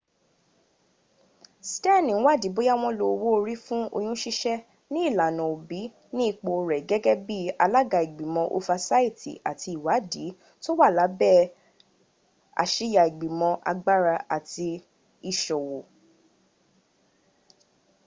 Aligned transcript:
steni 1.71 2.11
n 2.15 2.19
wádi 2.25 2.47
bóya 2.55 2.73
wọn 2.81 2.93
lo 2.99 3.05
owó 3.13 3.27
orí 3.37 3.55
fún 3.65 3.81
oyún 3.97 4.17
ṣíṣẹ́ 4.21 4.63
ní 4.91 4.99
ìlànà 5.09 5.43
òbí 5.53 5.81
ní 6.15 6.23
ipò 6.31 6.51
rẹ̀ 6.69 6.85
gẹ́gẹ́ 6.89 7.21
bi 7.27 7.37
alága 7.63 7.97
igbimo 8.07 8.43
ofasaiti 8.57 9.31
àti 9.49 9.69
ìwádi 9.77 10.25
tó 10.63 10.69
wà 10.79 10.87
lábẹ̀ 10.97 11.39
àsíya 12.63 13.01
igbimo 13.09 13.49
agbára 13.71 14.15
àti 14.35 14.69
iṣòwò 15.31 15.79